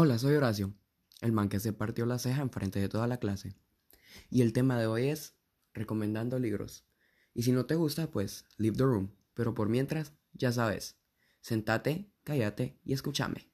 Hola, 0.00 0.16
soy 0.16 0.36
Horacio, 0.36 0.72
el 1.22 1.32
man 1.32 1.48
que 1.48 1.58
se 1.58 1.72
partió 1.72 2.06
la 2.06 2.20
ceja 2.20 2.40
enfrente 2.40 2.78
de 2.78 2.88
toda 2.88 3.08
la 3.08 3.16
clase. 3.16 3.56
Y 4.30 4.42
el 4.42 4.52
tema 4.52 4.78
de 4.78 4.86
hoy 4.86 5.08
es 5.08 5.34
recomendando 5.74 6.38
libros. 6.38 6.86
Y 7.34 7.42
si 7.42 7.50
no 7.50 7.66
te 7.66 7.74
gusta, 7.74 8.08
pues 8.08 8.44
leave 8.58 8.76
the 8.76 8.84
room. 8.84 9.10
Pero 9.34 9.54
por 9.54 9.68
mientras, 9.68 10.12
ya 10.32 10.52
sabes, 10.52 11.00
sentate, 11.40 12.12
cállate 12.22 12.78
y 12.84 12.92
escúchame. 12.92 13.50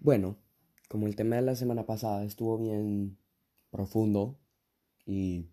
Bueno, 0.00 0.38
como 0.88 1.06
el 1.06 1.14
tema 1.14 1.36
de 1.36 1.42
la 1.42 1.54
semana 1.54 1.84
pasada 1.84 2.24
estuvo 2.24 2.56
bien 2.56 3.18
profundo 3.68 4.40
y 5.04 5.50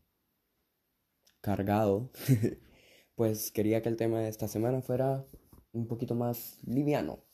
cargado, 1.41 2.13
pues 3.15 3.51
quería 3.51 3.81
que 3.81 3.89
el 3.89 3.97
tema 3.97 4.21
de 4.21 4.29
esta 4.29 4.47
semana 4.47 4.81
fuera 4.81 5.25
un 5.73 5.85
poquito 5.85 6.15
más 6.15 6.59
liviano. 6.63 7.25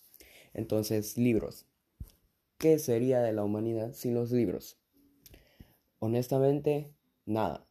Entonces, 0.53 1.17
libros. 1.17 1.65
¿Qué 2.57 2.77
sería 2.79 3.21
de 3.21 3.33
la 3.33 3.43
humanidad 3.43 3.93
sin 3.93 4.13
los 4.13 4.31
libros? 4.31 4.77
Honestamente, 5.99 6.93
nada. 7.25 7.65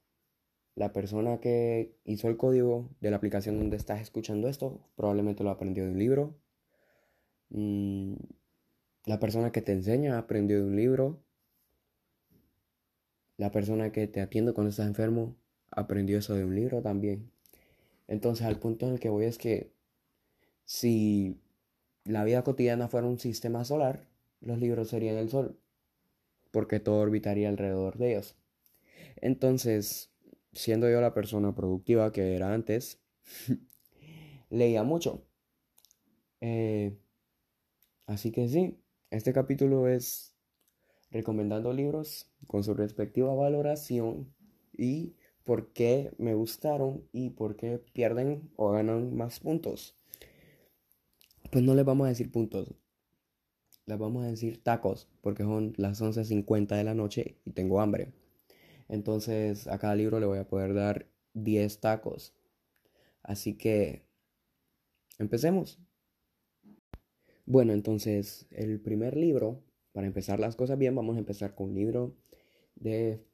La 0.75 0.93
persona 0.93 1.41
que 1.41 1.95
hizo 2.05 2.29
el 2.29 2.37
código 2.37 2.89
de 3.01 3.11
la 3.11 3.17
aplicación 3.17 3.59
donde 3.59 3.77
estás 3.77 4.01
escuchando 4.01 4.49
esto 4.49 4.81
probablemente 4.97 5.45
lo 5.45 5.51
aprendió 5.51 5.85
de 5.85 5.91
un 5.91 5.99
libro. 5.99 6.39
Mm, 7.51 8.15
la 9.07 9.19
persona 9.19 9.53
que 9.53 9.63
te 9.63 9.73
enseña 9.73 10.19
aprendió 10.19 10.59
de 10.59 10.65
un 10.65 10.77
libro. 10.77 11.21
La 13.37 13.51
persona 13.51 13.93
que 13.93 14.07
te 14.07 14.21
atiende 14.21 14.53
cuando 14.53 14.71
estás 14.71 14.87
enfermo 14.87 15.37
aprendió 15.71 16.19
eso 16.19 16.35
de 16.35 16.45
un 16.45 16.55
libro 16.55 16.83
también. 16.83 17.31
Entonces 18.07 18.47
al 18.47 18.59
punto 18.59 18.87
en 18.87 18.95
el 18.95 19.01
que 19.01 19.09
voy 19.11 19.25
es 19.25 19.39
que 19.39 19.73
si 20.65 21.41
la 22.05 22.25
vida 22.25 22.43
cotidiana 22.43 22.89
fuera 22.89 23.07
un 23.07 23.19
sistema 23.19 23.65
solar, 23.65 24.07
los 24.41 24.59
libros 24.59 24.89
serían 24.89 25.17
el 25.17 25.29
Sol, 25.29 25.59
porque 26.51 26.81
todo 26.81 27.01
orbitaría 27.01 27.49
alrededor 27.49 27.99
de 27.99 28.13
ellos. 28.13 28.37
Entonces, 29.17 30.11
siendo 30.53 30.89
yo 30.91 31.01
la 31.01 31.15
persona 31.15 31.55
productiva 31.55 32.13
que 32.13 32.35
era 32.35 32.55
antes, 32.55 33.01
leía 34.51 34.83
mucho. 34.83 35.25
Eh, 36.41 36.97
así 38.07 38.31
que 38.31 38.49
sí, 38.49 38.79
este 39.11 39.33
capítulo 39.33 39.89
es 39.89 40.35
recomendando 41.11 41.73
libros 41.73 42.31
con 42.47 42.63
su 42.65 42.75
respectiva 42.75 43.35
valoración 43.35 44.33
y 44.73 45.17
por 45.45 45.73
qué 45.73 46.13
me 46.19 46.35
gustaron 46.35 47.09
y 47.13 47.31
por 47.31 47.57
qué 47.57 47.79
pierden 47.79 48.51
o 48.57 48.71
ganan 48.71 49.17
más 49.17 49.41
puntos 49.41 49.98
pues 51.51 51.65
no 51.65 51.75
les 51.75 51.85
vamos 51.85 52.07
a 52.07 52.09
decir 52.09 52.31
puntos. 52.31 52.75
Les 53.87 53.99
vamos 53.99 54.25
a 54.25 54.29
decir 54.29 54.63
tacos, 54.63 55.09
porque 55.23 55.43
son 55.43 55.73
las 55.77 56.01
11.50 56.03 56.77
de 56.77 56.85
la 56.85 56.95
noche 56.95 57.39
y 57.45 57.53
tengo 57.53 57.81
hambre. 57.81 58.13
Entonces 58.89 59.67
a 59.67 59.79
cada 59.79 59.95
libro 59.95 60.21
le 60.21 60.27
voy 60.27 60.39
a 60.39 60.49
poder 60.49 60.75
dar 60.75 61.07
10 61.35 61.81
tacos. 61.81 62.35
Así 63.23 63.55
que 63.55 64.03
empecemos. 65.19 65.79
Bueno, 67.47 67.73
entonces 67.73 68.47
el 68.51 68.81
primer 68.81 69.17
libro, 69.17 69.63
para 69.93 70.07
empezar 70.07 70.39
las 70.39 70.55
cosas 70.55 70.79
bien, 70.79 70.95
vamos 70.95 71.17
a 71.17 71.21
empezar 71.21 71.55
con 71.55 71.71
un 71.71 71.75
libro 71.75 72.15
de 72.75 73.25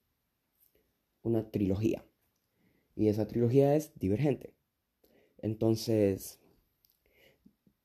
una 1.22 1.50
trilogía. 1.50 2.04
Y 2.94 3.08
esa 3.08 3.26
trilogía 3.26 3.74
es 3.74 3.92
Divergente. 3.98 4.54
Entonces, 5.38 6.40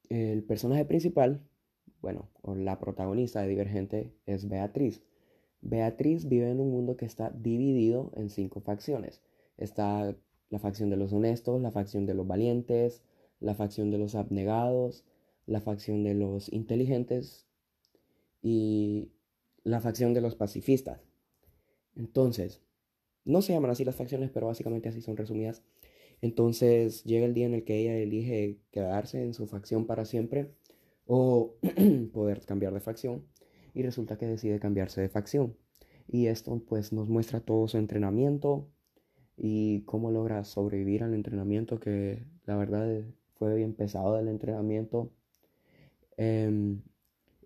el 0.10 0.44
personaje 0.44 0.86
principal, 0.86 1.48
bueno, 2.02 2.30
o 2.42 2.56
la 2.56 2.80
protagonista 2.80 3.42
de 3.42 3.48
Divergente 3.48 4.14
es 4.26 4.48
Beatriz. 4.50 5.02
Beatriz 5.62 6.28
vive 6.28 6.50
en 6.50 6.60
un 6.60 6.72
mundo 6.72 6.98
que 6.98 7.06
está 7.06 7.30
dividido 7.32 8.12
en 8.16 8.30
cinco 8.30 8.62
facciones. 8.62 9.22
Está 9.58 10.16
la 10.50 10.60
facción 10.60 10.90
de 10.90 10.98
los 10.98 11.14
honestos, 11.14 11.62
la 11.62 11.72
facción 11.72 12.06
de 12.06 12.14
los 12.14 12.26
valientes, 12.26 13.04
la 13.40 13.56
facción 13.56 13.92
de 13.92 13.98
los 13.98 14.16
abnegados, 14.16 15.04
la 15.46 15.62
facción 15.62 16.04
de 16.04 16.14
los 16.14 16.52
inteligentes 16.52 17.48
y 18.42 19.12
la 19.64 19.82
facción 19.82 20.14
de 20.14 20.22
los 20.22 20.36
pacifistas. 20.36 21.02
Entonces, 21.96 22.62
no 23.26 23.42
se 23.42 23.54
llaman 23.54 23.72
así 23.72 23.84
las 23.84 23.96
facciones, 23.96 24.32
pero 24.32 24.48
básicamente 24.48 24.90
así 24.90 25.02
son 25.02 25.18
resumidas. 25.18 25.64
Entonces 26.22 27.04
llega 27.04 27.26
el 27.26 27.34
día 27.34 27.46
en 27.46 27.54
el 27.54 27.64
que 27.64 27.80
ella 27.80 27.96
elige 27.98 28.60
quedarse 28.72 29.24
en 29.24 29.34
su 29.34 29.48
facción 29.48 29.86
para 29.86 30.06
siempre 30.06 30.52
o 31.06 31.56
poder 32.14 32.46
cambiar 32.46 32.74
de 32.74 32.82
facción 32.82 33.26
y 33.74 33.84
resulta 33.84 34.18
que 34.18 34.28
decide 34.28 34.60
cambiarse 34.60 35.02
de 35.02 35.10
facción. 35.10 35.56
Y 36.08 36.28
esto 36.28 36.62
pues 36.68 36.92
nos 36.94 37.08
muestra 37.08 37.40
todo 37.40 37.68
su 37.68 37.78
entrenamiento 37.78 38.68
y 39.38 39.84
cómo 39.84 40.12
logra 40.12 40.44
sobrevivir 40.44 41.04
al 41.04 41.14
entrenamiento 41.14 41.80
que 41.80 42.26
la 42.46 42.58
verdad 42.58 43.04
fue 43.36 43.56
bien 43.56 43.74
pesado 43.74 44.16
del 44.16 44.28
entrenamiento. 44.28 45.12
Em, 46.18 46.82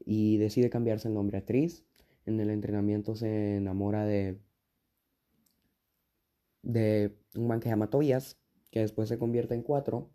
y 0.05 0.38
decide 0.38 0.69
cambiarse 0.69 1.07
el 1.07 1.13
nombre 1.13 1.38
a 1.38 1.45
Tris. 1.45 1.85
En 2.25 2.40
el 2.40 2.50
entrenamiento 2.50 3.16
se 3.16 3.57
enamora 3.57 4.05
de, 4.05 4.40
de 6.63 7.16
un 7.35 7.47
man 7.47 7.59
que 7.59 7.66
se 7.66 7.69
llama 7.72 7.90
Tobias 7.90 8.42
que 8.73 8.79
después 8.79 9.07
se 9.07 9.19
convierte 9.19 9.53
en 9.53 9.61
cuatro. 9.61 10.09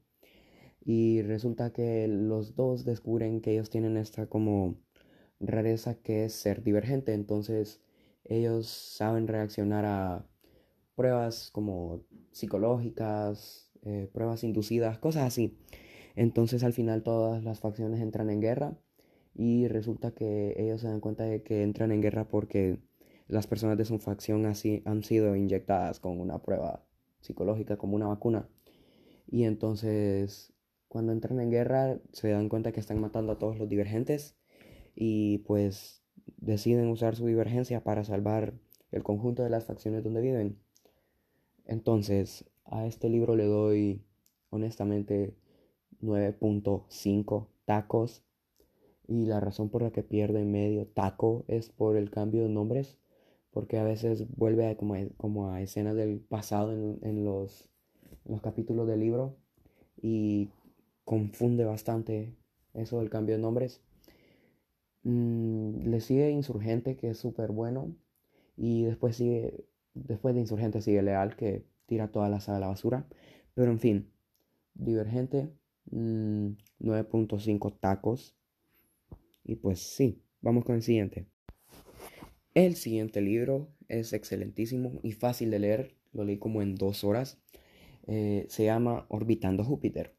Y 0.85 1.23
resulta 1.23 1.73
que 1.73 2.09
los 2.09 2.57
dos 2.57 2.85
descubren 2.85 3.41
que 3.41 3.53
ellos 3.53 3.71
tienen 3.71 3.97
esta 3.97 4.27
como 4.27 4.77
rareza 5.39 5.95
que 5.95 6.25
es 6.25 6.33
ser 6.33 6.65
divergente. 6.65 7.15
Entonces 7.15 7.81
ellos 8.25 8.67
saben 8.69 9.29
reaccionar 9.29 9.85
a 9.85 10.27
pruebas 10.97 11.51
como 11.53 12.03
psicológicas, 12.33 13.71
eh, 13.83 14.11
pruebas 14.13 14.43
inducidas, 14.43 14.99
cosas 14.99 15.25
así. 15.25 15.57
Entonces 16.17 16.65
al 16.65 16.73
final 16.73 17.05
todas 17.05 17.45
las 17.45 17.61
facciones 17.61 18.01
entran 18.01 18.29
en 18.31 18.41
guerra 18.41 18.77
y 19.35 19.69
resulta 19.69 20.13
que 20.13 20.55
ellos 20.59 20.81
se 20.81 20.89
dan 20.89 21.01
cuenta 21.01 21.25
de 21.25 21.43
que 21.45 21.63
entran 21.63 21.93
en 21.93 22.03
guerra 22.03 22.29
porque 22.29 22.81
las 23.29 23.47
personas 23.47 23.79
de 23.79 23.85
su 23.85 23.99
facción 24.01 24.47
así 24.47 24.83
han 24.85 25.05
sido 25.05 25.37
inyectadas 25.37 26.01
con 26.01 26.19
una 26.19 26.43
prueba 26.43 26.88
psicológica 27.29 27.77
como 27.77 27.95
una 27.95 28.09
vacuna. 28.09 28.49
Y 29.31 29.45
entonces 29.45 30.53
cuando 30.89 31.13
entran 31.13 31.39
en 31.41 31.51
guerra 31.51 32.01
se 32.13 32.31
dan 32.31 32.49
cuenta 32.49 32.73
que 32.73 32.81
están 32.81 33.01
matando 33.01 33.33
a 33.33 33.39
todos 33.39 33.59
los 33.59 33.69
divergentes 33.69 34.37
y 34.95 35.39
pues 35.39 36.03
deciden 36.39 36.89
usar 36.89 37.15
su 37.15 37.27
divergencia 37.27 37.85
para 37.85 38.05
salvar 38.05 38.55
el 38.91 39.03
conjunto 39.03 39.45
de 39.45 39.51
las 39.51 39.67
facciones 39.67 40.03
donde 40.03 40.23
viven. 40.23 40.59
Entonces 41.67 42.47
a 42.65 42.87
este 42.87 43.09
libro 43.11 43.37
le 43.37 43.45
doy 43.45 44.03
honestamente 44.51 45.37
9.5 46.01 47.49
tacos 47.67 48.25
y 49.07 49.27
la 49.27 49.41
razón 49.41 49.69
por 49.69 49.83
la 49.83 49.91
que 49.91 50.03
pierde 50.03 50.45
medio 50.45 50.87
taco 50.87 51.45
es 51.49 51.69
por 51.69 51.97
el 51.97 52.11
cambio 52.11 52.43
de 52.43 52.49
nombres 52.49 52.99
porque 53.59 53.77
a 53.77 53.83
veces 53.83 54.25
vuelve 54.37 54.69
a, 54.69 54.77
como, 54.77 54.95
a, 54.95 55.01
como 55.17 55.51
a 55.51 55.61
escenas 55.61 55.97
del 55.97 56.21
pasado 56.21 56.71
en, 56.71 57.25
los, 57.25 57.69
los 58.25 58.41
capítulos 58.41 58.87
del 58.87 59.01
libro 59.01 59.37
y 60.01 60.51
confunde 61.05 61.65
bastante 61.65 62.37
eso 62.73 63.01
del 63.01 63.11
cambio 63.11 63.35
de 63.35 63.43
nombres. 63.43 63.83
Mm, 65.03 65.89
le 65.89 66.01
sigue 66.01 66.31
Insurgente, 66.31 66.97
que 66.97 67.11
es 67.11 67.19
súper 67.19 67.51
bueno, 67.51 67.97
y 68.57 68.85
después 68.85 69.17
sigue, 69.17 69.67
después 69.93 70.37
de 70.37 70.43
Insurgente 70.43 70.81
sigue 70.81 71.03
Leal, 71.03 71.35
que 71.35 71.67
tira 71.87 72.13
toda 72.13 72.29
la 72.29 72.39
saga 72.39 72.59
a 72.59 72.61
la 72.61 72.69
basura. 72.69 73.09
Pero 73.55 73.73
en 73.73 73.81
fin, 73.81 74.13
Divergente, 74.75 75.53
9.5 75.91 77.75
mm, 77.75 77.79
tacos. 77.81 78.37
Y 79.43 79.57
pues 79.57 79.81
sí, 79.81 80.23
vamos 80.43 80.65
con 80.65 80.77
el 80.77 80.83
siguiente. 80.83 81.27
El 82.55 82.77
siguiente 82.77 83.21
libro 83.21 83.69
es 83.89 84.13
excelentísimo 84.13 85.01
y 85.03 85.13
fácil 85.13 85.51
de 85.51 85.59
leer, 85.59 85.97
lo 86.13 86.25
leí 86.25 86.39
como 86.39 86.63
en 86.63 86.75
dos 86.75 87.05
horas. 87.05 87.39
Eh, 88.07 88.47
se 88.49 88.65
llama 88.65 89.07
Orbitando 89.09 89.65
Júpiter. 89.65 90.17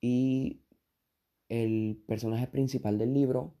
Y 0.00 0.60
el 1.48 2.02
personaje 2.06 2.46
principal 2.48 2.98
del 2.98 3.14
libro 3.14 3.54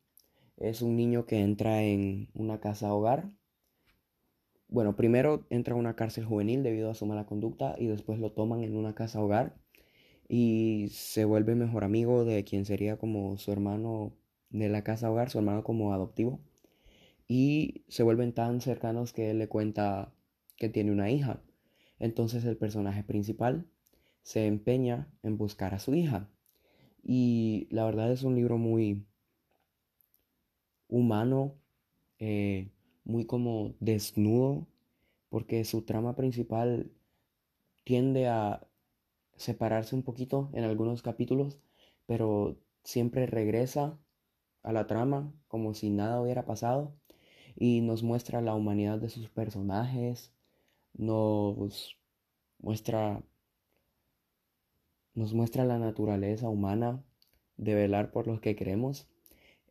es 0.56 0.82
un 0.82 0.96
niño 0.96 1.26
que 1.26 1.40
entra 1.40 1.82
en 1.84 2.28
una 2.34 2.60
casa 2.60 2.92
hogar. 2.92 3.30
Bueno, 4.68 4.96
primero 4.96 5.46
entra 5.48 5.74
a 5.74 5.78
una 5.78 5.96
cárcel 5.96 6.24
juvenil 6.24 6.62
debido 6.62 6.90
a 6.90 6.94
su 6.94 7.06
mala 7.06 7.26
conducta 7.26 7.76
y 7.78 7.86
después 7.86 8.18
lo 8.18 8.32
toman 8.32 8.62
en 8.62 8.76
una 8.76 8.94
casa 8.94 9.22
hogar 9.22 9.56
y 10.28 10.88
se 10.90 11.24
vuelve 11.24 11.54
mejor 11.54 11.84
amigo 11.84 12.24
de 12.24 12.44
quien 12.44 12.66
sería 12.66 12.98
como 12.98 13.38
su 13.38 13.52
hermano 13.52 14.12
de 14.50 14.68
la 14.68 14.84
casa 14.84 15.10
hogar, 15.10 15.30
su 15.30 15.38
hermano 15.38 15.64
como 15.64 15.94
adoptivo 15.94 16.40
y 17.28 17.84
se 17.88 18.02
vuelven 18.02 18.32
tan 18.32 18.62
cercanos 18.62 19.12
que 19.12 19.30
él 19.30 19.38
le 19.38 19.48
cuenta 19.48 20.14
que 20.56 20.70
tiene 20.70 20.90
una 20.90 21.10
hija. 21.10 21.42
Entonces 21.98 22.44
el 22.44 22.56
personaje 22.56 23.04
principal 23.04 23.66
se 24.22 24.46
empeña 24.46 25.08
en 25.22 25.36
buscar 25.36 25.74
a 25.74 25.78
su 25.78 25.94
hija. 25.94 26.30
Y 27.02 27.68
la 27.70 27.84
verdad 27.84 28.10
es 28.10 28.22
un 28.22 28.34
libro 28.34 28.56
muy 28.58 29.06
humano, 30.88 31.54
eh, 32.18 32.70
muy 33.04 33.26
como 33.26 33.74
desnudo, 33.78 34.66
porque 35.28 35.64
su 35.64 35.82
trama 35.82 36.16
principal 36.16 36.90
tiende 37.84 38.28
a 38.28 38.66
separarse 39.36 39.94
un 39.94 40.02
poquito 40.02 40.50
en 40.54 40.64
algunos 40.64 41.02
capítulos, 41.02 41.58
pero 42.06 42.58
siempre 42.84 43.26
regresa 43.26 43.98
a 44.62 44.72
la 44.72 44.86
trama 44.86 45.32
como 45.46 45.74
si 45.74 45.90
nada 45.90 46.20
hubiera 46.20 46.46
pasado 46.46 46.94
y 47.60 47.80
nos 47.80 48.02
muestra 48.04 48.40
la 48.40 48.54
humanidad 48.54 48.98
de 48.98 49.08
sus 49.08 49.28
personajes, 49.28 50.32
nos 50.94 51.98
muestra 52.58 53.22
nos 55.14 55.34
muestra 55.34 55.64
la 55.64 55.78
naturaleza 55.78 56.48
humana 56.48 57.02
de 57.56 57.74
velar 57.74 58.12
por 58.12 58.28
los 58.28 58.40
que 58.40 58.54
queremos. 58.54 59.08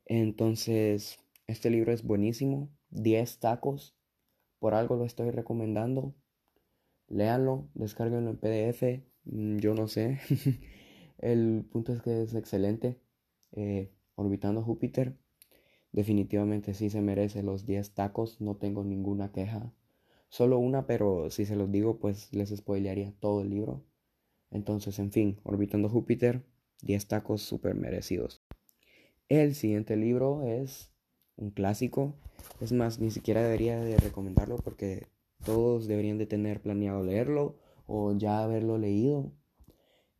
Entonces, 0.05 1.19
este 1.47 1.69
libro 1.69 1.93
es 1.93 2.03
buenísimo, 2.03 2.69
10 2.89 3.39
tacos, 3.39 3.95
por 4.59 4.73
algo 4.73 4.97
lo 4.97 5.05
estoy 5.05 5.31
recomendando. 5.31 6.13
Léanlo, 7.07 7.69
descárguenlo 7.73 8.29
en 8.29 8.37
PDF, 8.37 9.05
mm, 9.23 9.57
yo 9.59 9.73
no 9.73 9.87
sé. 9.87 10.19
El 11.19 11.65
punto 11.71 11.93
es 11.93 12.01
que 12.01 12.23
es 12.23 12.35
excelente. 12.35 12.99
Eh, 13.53 13.93
Orbitando 14.15 14.63
Júpiter, 14.63 15.15
definitivamente 15.91 16.73
sí 16.73 16.89
se 16.89 17.01
merece 17.01 17.43
los 17.43 17.65
10 17.65 17.91
tacos, 17.91 18.41
no 18.41 18.55
tengo 18.55 18.83
ninguna 18.83 19.31
queja. 19.31 19.73
Solo 20.29 20.59
una, 20.59 20.85
pero 20.87 21.29
si 21.29 21.45
se 21.45 21.55
los 21.55 21.71
digo, 21.71 21.99
pues 21.99 22.33
les 22.33 22.49
spoilearía 22.55 23.13
todo 23.19 23.41
el 23.41 23.49
libro. 23.49 23.83
Entonces, 24.51 24.99
en 24.99 25.11
fin, 25.11 25.39
Orbitando 25.43 25.89
Júpiter, 25.89 26.43
10 26.81 27.07
tacos 27.07 27.41
super 27.41 27.75
merecidos. 27.75 28.41
El 29.29 29.55
siguiente 29.55 29.95
libro 29.97 30.43
es 30.43 30.89
un 31.35 31.51
clásico. 31.51 32.15
Es 32.61 32.71
más, 32.71 32.99
ni 32.99 33.11
siquiera 33.11 33.43
debería 33.43 33.79
de 33.79 33.97
recomendarlo 33.97 34.57
porque 34.57 35.07
todos 35.43 35.87
deberían 35.87 36.17
de 36.17 36.25
tener 36.25 36.61
planeado 36.61 37.03
leerlo 37.03 37.57
o 37.87 38.13
ya 38.13 38.43
haberlo 38.43 38.77
leído. 38.77 39.31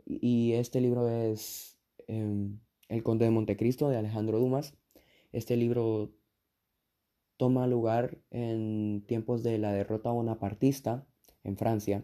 Y 0.06 0.54
este 0.54 0.82
libro 0.82 1.10
es 1.10 1.78
em, 2.08 2.60
El 2.90 3.04
Conde 3.04 3.26
de 3.26 3.32
Montecristo 3.32 3.90
de 3.90 3.98
Alejandro 3.98 4.40
Dumas. 4.40 4.74
Este 5.32 5.58
libro 5.58 6.12
toma 7.38 7.68
lugar 7.68 8.18
en 8.32 9.04
tiempos 9.08 9.44
de 9.44 9.58
la 9.58 9.72
derrota 9.72 10.12
bonapartista 10.12 11.06
en 11.44 11.58
Francia 11.58 12.04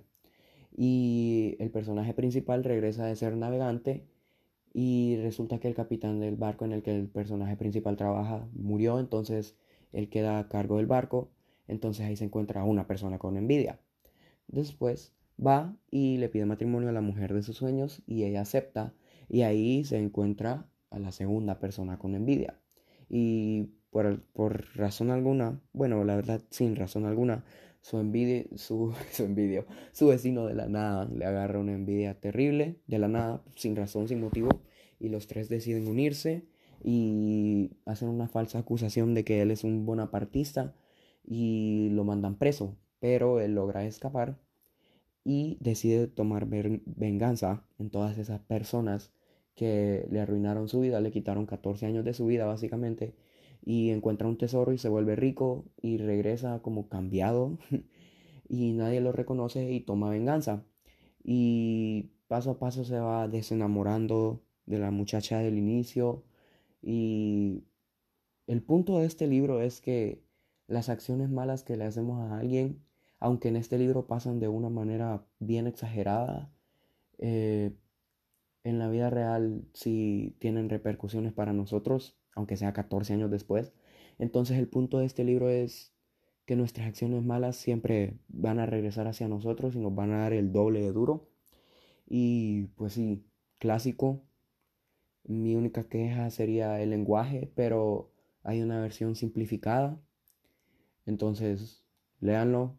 y 0.75 1.55
el 1.59 1.71
personaje 1.71 2.13
principal 2.13 2.63
regresa 2.63 3.05
de 3.05 3.15
ser 3.15 3.35
navegante 3.35 4.05
y 4.73 5.17
resulta 5.17 5.59
que 5.59 5.67
el 5.67 5.75
capitán 5.75 6.19
del 6.19 6.35
barco 6.35 6.65
en 6.65 6.71
el 6.71 6.83
que 6.83 6.95
el 6.95 7.07
personaje 7.07 7.55
principal 7.55 7.95
trabaja 7.95 8.47
murió, 8.53 8.99
entonces 8.99 9.55
él 9.91 10.09
queda 10.09 10.39
a 10.39 10.49
cargo 10.49 10.77
del 10.77 10.87
barco, 10.87 11.31
entonces 11.67 12.05
ahí 12.05 12.15
se 12.15 12.25
encuentra 12.25 12.63
una 12.63 12.87
persona 12.87 13.19
con 13.19 13.37
envidia. 13.37 13.79
Después 14.47 15.13
va 15.43 15.75
y 15.91 16.17
le 16.17 16.29
pide 16.29 16.45
matrimonio 16.45 16.89
a 16.89 16.93
la 16.93 17.01
mujer 17.01 17.33
de 17.33 17.43
sus 17.43 17.57
sueños 17.57 18.01
y 18.05 18.23
ella 18.23 18.41
acepta 18.41 18.93
y 19.29 19.43
ahí 19.43 19.83
se 19.83 19.97
encuentra 19.97 20.67
a 20.89 20.99
la 20.99 21.11
segunda 21.11 21.59
persona 21.59 21.97
con 21.99 22.15
envidia. 22.15 22.59
Y 23.15 23.69
por, 23.91 24.23
por 24.33 24.75
razón 24.75 25.11
alguna, 25.11 25.61
bueno, 25.71 26.03
la 26.03 26.15
verdad 26.15 26.41
sin 26.49 26.75
razón 26.75 27.05
alguna, 27.05 27.45
su 27.79 27.99
envidia, 27.99 28.45
su, 28.55 28.91
su 29.11 29.25
envidia, 29.25 29.67
su 29.91 30.07
vecino 30.07 30.47
de 30.47 30.55
la 30.55 30.67
nada 30.67 31.05
le 31.05 31.23
agarra 31.23 31.59
una 31.59 31.73
envidia 31.73 32.19
terrible, 32.19 32.79
de 32.87 32.97
la 32.97 33.07
nada, 33.07 33.43
sin 33.55 33.75
razón, 33.75 34.07
sin 34.07 34.19
motivo, 34.19 34.49
y 34.99 35.09
los 35.09 35.27
tres 35.27 35.47
deciden 35.47 35.87
unirse 35.87 36.47
y 36.83 37.77
hacen 37.85 38.09
una 38.09 38.27
falsa 38.27 38.57
acusación 38.57 39.13
de 39.13 39.23
que 39.23 39.43
él 39.43 39.51
es 39.51 39.63
un 39.63 39.85
bonapartista 39.85 40.73
y 41.23 41.89
lo 41.91 42.05
mandan 42.05 42.39
preso, 42.39 42.75
pero 42.99 43.39
él 43.39 43.53
logra 43.53 43.85
escapar 43.85 44.39
y 45.23 45.59
decide 45.61 46.07
tomar 46.07 46.47
venganza 46.47 47.63
en 47.77 47.91
todas 47.91 48.17
esas 48.17 48.39
personas 48.39 49.13
que 49.55 50.07
le 50.11 50.19
arruinaron 50.19 50.67
su 50.67 50.81
vida, 50.81 51.01
le 51.01 51.11
quitaron 51.11 51.45
14 51.45 51.85
años 51.85 52.05
de 52.05 52.13
su 52.13 52.25
vida 52.25 52.45
básicamente 52.45 53.15
y 53.65 53.91
encuentra 53.91 54.27
un 54.27 54.37
tesoro 54.37 54.73
y 54.73 54.77
se 54.77 54.89
vuelve 54.89 55.15
rico 55.15 55.65
y 55.81 55.97
regresa 55.97 56.61
como 56.61 56.89
cambiado 56.89 57.57
y 58.49 58.73
nadie 58.73 59.01
lo 59.01 59.11
reconoce 59.11 59.71
y 59.71 59.81
toma 59.81 60.09
venganza. 60.09 60.65
Y 61.23 62.11
paso 62.27 62.51
a 62.51 62.59
paso 62.59 62.83
se 62.83 62.99
va 62.99 63.27
desenamorando 63.27 64.41
de 64.65 64.79
la 64.79 64.91
muchacha 64.91 65.39
del 65.39 65.57
inicio 65.57 66.23
y 66.81 67.63
el 68.47 68.61
punto 68.61 68.99
de 68.99 69.05
este 69.05 69.27
libro 69.27 69.61
es 69.61 69.79
que 69.81 70.23
las 70.67 70.89
acciones 70.89 71.29
malas 71.29 71.63
que 71.63 71.77
le 71.77 71.85
hacemos 71.85 72.19
a 72.19 72.37
alguien, 72.37 72.83
aunque 73.19 73.47
en 73.49 73.55
este 73.55 73.77
libro 73.77 74.07
pasan 74.07 74.39
de 74.39 74.49
una 74.49 74.69
manera 74.69 75.25
bien 75.39 75.67
exagerada, 75.67 76.51
eh, 77.19 77.73
en 78.63 78.79
la 78.79 78.89
vida 78.89 79.09
real 79.09 79.65
sí 79.73 80.35
tienen 80.39 80.69
repercusiones 80.69 81.33
para 81.33 81.53
nosotros 81.53 82.17
aunque 82.35 82.57
sea 82.57 82.73
14 82.73 83.13
años 83.13 83.31
después. 83.31 83.73
Entonces 84.19 84.57
el 84.57 84.67
punto 84.67 84.99
de 84.99 85.05
este 85.05 85.23
libro 85.23 85.49
es 85.49 85.93
que 86.45 86.55
nuestras 86.55 86.87
acciones 86.87 87.23
malas 87.23 87.55
siempre 87.55 88.17
van 88.27 88.59
a 88.59 88.65
regresar 88.65 89.07
hacia 89.07 89.27
nosotros 89.27 89.75
y 89.75 89.79
nos 89.79 89.95
van 89.95 90.11
a 90.11 90.19
dar 90.19 90.33
el 90.33 90.51
doble 90.51 90.81
de 90.81 90.91
duro. 90.91 91.29
Y 92.07 92.67
pues 92.75 92.93
sí, 92.93 93.25
clásico. 93.59 94.21
Mi 95.23 95.55
única 95.55 95.87
queja 95.87 96.29
sería 96.29 96.81
el 96.81 96.89
lenguaje, 96.89 97.51
pero 97.55 98.11
hay 98.43 98.61
una 98.61 98.81
versión 98.81 99.15
simplificada. 99.15 100.01
Entonces, 101.05 101.85
léanlo. 102.19 102.77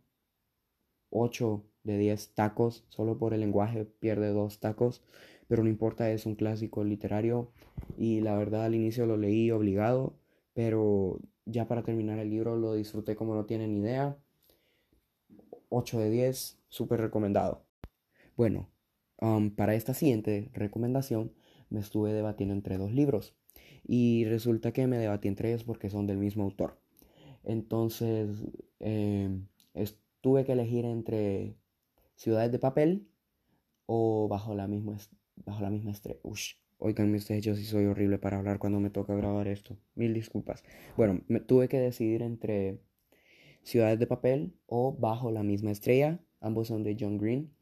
8 1.16 1.64
de 1.84 1.96
10 1.96 2.34
tacos, 2.34 2.84
solo 2.88 3.18
por 3.18 3.34
el 3.34 3.40
lenguaje 3.40 3.84
pierde 3.84 4.30
2 4.30 4.58
tacos 4.58 5.04
pero 5.48 5.62
no 5.62 5.68
importa, 5.68 6.10
es 6.10 6.26
un 6.26 6.34
clásico 6.34 6.84
literario 6.84 7.50
y 7.98 8.20
la 8.20 8.36
verdad 8.36 8.64
al 8.64 8.74
inicio 8.74 9.06
lo 9.06 9.16
leí 9.16 9.50
obligado, 9.50 10.14
pero 10.54 11.20
ya 11.46 11.68
para 11.68 11.82
terminar 11.82 12.18
el 12.18 12.30
libro 12.30 12.56
lo 12.56 12.74
disfruté 12.74 13.16
como 13.16 13.34
no 13.34 13.44
tienen 13.44 13.76
idea. 13.76 14.16
8 15.68 15.98
de 15.98 16.10
10, 16.10 16.58
súper 16.68 17.00
recomendado. 17.00 17.64
Bueno, 18.36 18.68
um, 19.20 19.50
para 19.50 19.74
esta 19.74 19.94
siguiente 19.94 20.50
recomendación 20.54 21.32
me 21.70 21.80
estuve 21.80 22.12
debatiendo 22.12 22.54
entre 22.54 22.78
dos 22.78 22.92
libros 22.92 23.34
y 23.86 24.24
resulta 24.26 24.72
que 24.72 24.86
me 24.86 24.98
debatí 24.98 25.28
entre 25.28 25.50
ellos 25.50 25.64
porque 25.64 25.90
son 25.90 26.06
del 26.06 26.18
mismo 26.18 26.44
autor. 26.44 26.78
Entonces, 27.44 28.44
em, 28.80 29.46
tuve 30.20 30.44
que 30.44 30.52
elegir 30.52 30.86
entre 30.86 31.54
Ciudades 32.16 32.50
de 32.50 32.58
Papel 32.58 33.06
o 33.86 34.26
Bajo 34.28 34.54
la 34.54 34.66
misma 34.66 34.96
bajo 35.36 35.62
la 35.62 35.70
misma 35.70 35.90
estrella. 35.92 36.20
Ush, 36.22 36.54
oiganme 36.78 37.16
ustedes, 37.16 37.44
yo 37.44 37.54
sí 37.54 37.64
soy 37.64 37.86
horrible 37.86 38.18
para 38.18 38.38
hablar 38.38 38.58
cuando 38.58 38.80
me 38.80 38.90
toca 38.90 39.14
grabar 39.14 39.48
esto. 39.48 39.76
Mil 39.94 40.14
disculpas. 40.14 40.62
Bueno, 40.96 41.20
tuve 41.46 41.68
que 41.68 41.78
decidir 41.78 42.22
entre 42.22 42.80
Ciudades 43.62 43.98
de 43.98 44.06
Papel 44.06 44.54
o 44.66 44.96
Bajo 44.96 45.30
la 45.30 45.42
misma 45.42 45.70
estrella. 45.70 46.20
Ambos 46.40 46.68
son 46.68 46.82
de 46.82 46.96
John 46.98 47.18
Green. 47.18 47.54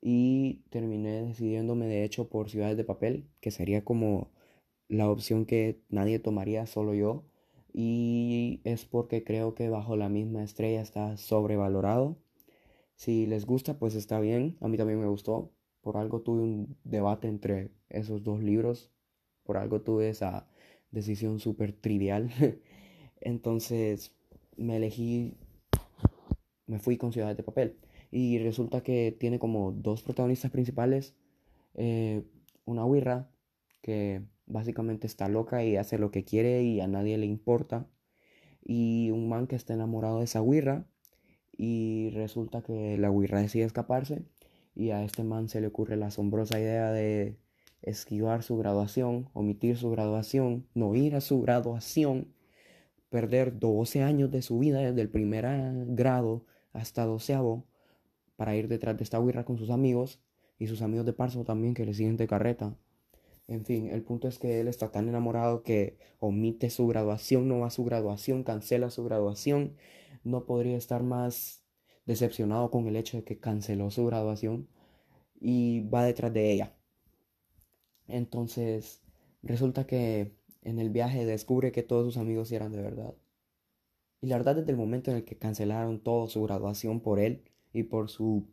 Y 0.00 0.62
terminé 0.70 1.22
decidiéndome 1.22 1.86
de 1.86 2.04
hecho 2.04 2.28
por 2.28 2.48
Ciudades 2.48 2.76
de 2.76 2.84
Papel, 2.84 3.28
que 3.40 3.50
sería 3.50 3.84
como 3.84 4.30
la 4.88 5.10
opción 5.10 5.44
que 5.44 5.82
nadie 5.88 6.18
tomaría, 6.18 6.66
solo 6.66 6.94
yo. 6.94 7.26
Y 7.72 8.60
es 8.64 8.84
porque 8.84 9.24
creo 9.24 9.54
que 9.54 9.68
Bajo 9.68 9.96
la 9.96 10.08
misma 10.08 10.42
estrella 10.42 10.80
está 10.80 11.16
sobrevalorado. 11.16 12.18
Si 12.94 13.26
les 13.26 13.46
gusta, 13.46 13.78
pues 13.78 13.94
está 13.94 14.20
bien. 14.20 14.56
A 14.60 14.68
mí 14.68 14.76
también 14.76 15.00
me 15.00 15.06
gustó 15.06 15.52
por 15.82 15.96
algo 15.96 16.20
tuve 16.20 16.42
un 16.42 16.76
debate 16.84 17.28
entre 17.28 17.70
esos 17.88 18.22
dos 18.22 18.42
libros, 18.42 18.90
por 19.42 19.56
algo 19.56 19.80
tuve 19.80 20.08
esa 20.08 20.46
decisión 20.90 21.40
súper 21.40 21.72
trivial. 21.72 22.30
Entonces 23.20 24.14
me 24.56 24.76
elegí, 24.76 25.36
me 26.66 26.78
fui 26.78 26.96
con 26.96 27.12
Ciudades 27.12 27.36
de 27.36 27.42
Papel. 27.42 27.78
Y 28.10 28.38
resulta 28.38 28.82
que 28.82 29.16
tiene 29.18 29.38
como 29.38 29.72
dos 29.72 30.02
protagonistas 30.02 30.50
principales. 30.50 31.14
Eh, 31.74 32.24
una 32.64 32.84
wirra 32.84 33.30
que 33.82 34.22
básicamente 34.46 35.06
está 35.06 35.28
loca 35.28 35.64
y 35.64 35.76
hace 35.76 35.98
lo 35.98 36.10
que 36.10 36.24
quiere 36.24 36.62
y 36.62 36.80
a 36.80 36.88
nadie 36.88 37.18
le 37.18 37.26
importa. 37.26 37.88
Y 38.64 39.10
un 39.10 39.28
man 39.28 39.46
que 39.46 39.56
está 39.56 39.74
enamorado 39.74 40.18
de 40.18 40.24
esa 40.24 40.42
wirra. 40.42 40.86
Y 41.56 42.10
resulta 42.14 42.62
que 42.62 42.96
la 42.98 43.10
wirra 43.10 43.40
decide 43.40 43.64
escaparse 43.64 44.24
y 44.74 44.90
a 44.90 45.02
este 45.04 45.24
man 45.24 45.48
se 45.48 45.60
le 45.60 45.66
ocurre 45.66 45.96
la 45.96 46.06
asombrosa 46.06 46.58
idea 46.58 46.92
de 46.92 47.36
esquivar 47.82 48.42
su 48.42 48.56
graduación, 48.56 49.28
omitir 49.32 49.76
su 49.76 49.90
graduación, 49.90 50.66
no 50.74 50.94
ir 50.94 51.14
a 51.14 51.20
su 51.20 51.40
graduación, 51.40 52.32
perder 53.08 53.58
12 53.58 54.02
años 54.02 54.30
de 54.30 54.42
su 54.42 54.58
vida 54.58 54.80
desde 54.80 55.00
el 55.00 55.10
primer 55.10 55.46
grado 55.88 56.44
hasta 56.72 57.04
doceavo 57.04 57.64
para 58.36 58.56
ir 58.56 58.68
detrás 58.68 58.96
de 58.96 59.04
esta 59.04 59.20
guirra 59.20 59.44
con 59.44 59.58
sus 59.58 59.70
amigos 59.70 60.20
y 60.58 60.66
sus 60.66 60.82
amigos 60.82 61.06
de 61.06 61.12
Parso 61.12 61.44
también 61.44 61.74
que 61.74 61.84
le 61.84 61.94
siguen 61.94 62.16
de 62.16 62.26
carreta. 62.26 62.76
En 63.48 63.64
fin, 63.64 63.88
el 63.88 64.02
punto 64.02 64.28
es 64.28 64.38
que 64.38 64.60
él 64.60 64.68
está 64.68 64.92
tan 64.92 65.08
enamorado 65.08 65.64
que 65.64 65.98
omite 66.20 66.70
su 66.70 66.86
graduación, 66.86 67.48
no 67.48 67.60
va 67.60 67.66
a 67.66 67.70
su 67.70 67.84
graduación, 67.84 68.44
cancela 68.44 68.90
su 68.90 69.02
graduación. 69.02 69.74
No 70.22 70.46
podría 70.46 70.76
estar 70.76 71.02
más 71.02 71.59
decepcionado 72.10 72.72
con 72.72 72.88
el 72.88 72.96
hecho 72.96 73.18
de 73.18 73.24
que 73.24 73.38
canceló 73.38 73.90
su 73.92 74.04
graduación 74.04 74.68
y 75.40 75.88
va 75.88 76.04
detrás 76.04 76.32
de 76.32 76.52
ella. 76.52 76.74
Entonces, 78.08 79.00
resulta 79.44 79.86
que 79.86 80.34
en 80.62 80.80
el 80.80 80.90
viaje 80.90 81.24
descubre 81.24 81.70
que 81.70 81.84
todos 81.84 82.04
sus 82.04 82.16
amigos 82.16 82.50
eran 82.50 82.72
de 82.72 82.82
verdad. 82.82 83.14
Y 84.20 84.26
la 84.26 84.38
verdad, 84.38 84.56
desde 84.56 84.72
el 84.72 84.76
momento 84.76 85.12
en 85.12 85.18
el 85.18 85.24
que 85.24 85.38
cancelaron 85.38 86.00
toda 86.00 86.26
su 86.26 86.42
graduación 86.42 87.00
por 87.00 87.20
él 87.20 87.44
y 87.72 87.84
por 87.84 88.10
su 88.10 88.48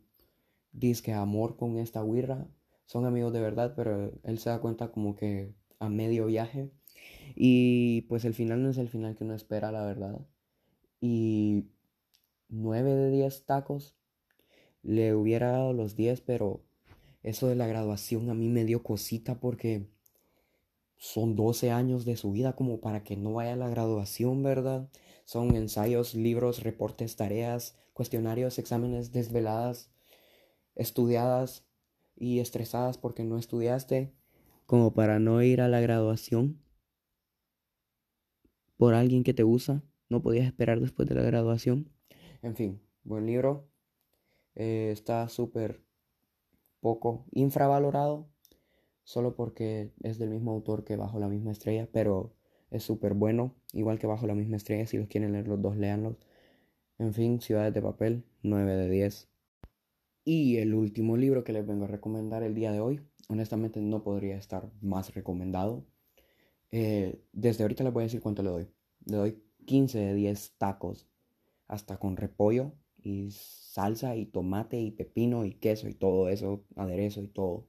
disque 0.70 1.12
amor 1.12 1.56
con 1.56 1.78
esta 1.78 2.04
guirra, 2.04 2.46
son 2.86 3.06
amigos 3.06 3.32
de 3.32 3.40
verdad, 3.40 3.74
pero 3.76 4.12
él 4.22 4.38
se 4.38 4.50
da 4.50 4.60
cuenta 4.60 4.92
como 4.92 5.16
que 5.16 5.52
a 5.80 5.88
medio 5.88 6.26
viaje. 6.26 6.70
Y 7.34 8.02
pues 8.02 8.24
el 8.24 8.34
final 8.34 8.62
no 8.62 8.70
es 8.70 8.78
el 8.78 8.88
final 8.88 9.16
que 9.16 9.24
uno 9.24 9.34
espera, 9.34 9.72
la 9.72 9.84
verdad. 9.84 10.20
Y 11.00 11.66
9 12.48 12.94
de 12.94 13.10
10 13.10 13.44
tacos 13.44 13.96
le 14.82 15.14
hubiera 15.14 15.52
dado 15.52 15.72
los 15.72 15.96
10, 15.96 16.20
pero 16.22 16.64
eso 17.22 17.48
de 17.48 17.56
la 17.56 17.66
graduación 17.66 18.30
a 18.30 18.34
mí 18.34 18.48
me 18.48 18.64
dio 18.64 18.82
cosita 18.82 19.40
porque 19.40 19.90
son 20.96 21.36
12 21.36 21.70
años 21.70 22.04
de 22.04 22.16
su 22.16 22.32
vida 22.32 22.54
como 22.54 22.80
para 22.80 23.04
que 23.04 23.16
no 23.16 23.34
vaya 23.34 23.52
a 23.52 23.56
la 23.56 23.68
graduación, 23.68 24.42
¿verdad? 24.42 24.90
Son 25.24 25.54
ensayos, 25.54 26.14
libros, 26.14 26.62
reportes, 26.62 27.16
tareas, 27.16 27.76
cuestionarios, 27.92 28.58
exámenes 28.58 29.12
desveladas, 29.12 29.92
estudiadas 30.74 31.66
y 32.16 32.40
estresadas 32.40 32.98
porque 32.98 33.24
no 33.24 33.38
estudiaste, 33.38 34.14
como 34.66 34.92
para 34.92 35.18
no 35.18 35.42
ir 35.42 35.60
a 35.60 35.68
la 35.68 35.80
graduación 35.80 36.62
por 38.76 38.94
alguien 38.94 39.24
que 39.24 39.34
te 39.34 39.44
usa, 39.44 39.82
no 40.08 40.22
podías 40.22 40.46
esperar 40.46 40.80
después 40.80 41.08
de 41.08 41.14
la 41.14 41.22
graduación. 41.22 41.97
En 42.42 42.54
fin, 42.54 42.80
buen 43.02 43.26
libro. 43.26 43.68
Eh, 44.54 44.90
está 44.92 45.28
súper 45.28 45.82
poco 46.80 47.26
infravalorado, 47.32 48.28
solo 49.02 49.34
porque 49.34 49.92
es 50.02 50.18
del 50.18 50.30
mismo 50.30 50.52
autor 50.52 50.84
que 50.84 50.96
Bajo 50.96 51.18
la 51.18 51.28
misma 51.28 51.50
estrella, 51.50 51.88
pero 51.92 52.34
es 52.70 52.84
súper 52.84 53.14
bueno, 53.14 53.56
igual 53.72 53.98
que 53.98 54.06
Bajo 54.06 54.26
la 54.28 54.34
misma 54.34 54.56
estrella, 54.56 54.86
si 54.86 54.98
los 54.98 55.08
quieren 55.08 55.32
leer 55.32 55.48
los 55.48 55.60
dos, 55.60 55.76
léanlos. 55.76 56.16
En 56.98 57.12
fin, 57.12 57.40
Ciudades 57.40 57.74
de 57.74 57.82
Papel, 57.82 58.24
9 58.42 58.76
de 58.76 58.88
10. 58.88 59.28
Y 60.24 60.58
el 60.58 60.74
último 60.74 61.16
libro 61.16 61.42
que 61.42 61.52
les 61.52 61.66
vengo 61.66 61.84
a 61.84 61.88
recomendar 61.88 62.42
el 62.44 62.54
día 62.54 62.70
de 62.72 62.80
hoy, 62.80 63.00
honestamente 63.28 63.80
no 63.80 64.02
podría 64.04 64.36
estar 64.36 64.70
más 64.80 65.14
recomendado. 65.14 65.86
Eh, 66.70 67.20
desde 67.32 67.64
ahorita 67.64 67.84
les 67.84 67.92
voy 67.92 68.02
a 68.02 68.06
decir 68.06 68.20
cuánto 68.20 68.42
le 68.42 68.50
doy. 68.50 68.68
Le 69.06 69.16
doy 69.16 69.42
15 69.66 69.98
de 69.98 70.14
10 70.14 70.54
tacos, 70.58 71.07
hasta 71.68 71.98
con 71.98 72.16
repollo 72.16 72.72
y 73.02 73.30
salsa 73.30 74.16
y 74.16 74.26
tomate 74.26 74.80
y 74.80 74.90
pepino 74.90 75.44
y 75.44 75.54
queso 75.54 75.88
y 75.88 75.94
todo 75.94 76.28
eso, 76.28 76.64
aderezo 76.76 77.22
y 77.22 77.28
todo. 77.28 77.66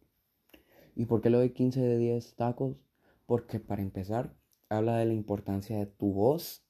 ¿Y 0.96 1.06
por 1.06 1.22
qué 1.22 1.30
le 1.30 1.38
doy 1.38 1.52
15 1.52 1.82
de 1.82 1.98
10 1.98 2.36
tacos? 2.36 2.78
Porque 3.26 3.60
para 3.60 3.82
empezar, 3.82 4.36
habla 4.70 4.98
de 4.98 5.06
la 5.06 5.14
importancia 5.14 5.78
de 5.78 5.86
tu 5.86 6.14
voz 6.14 6.64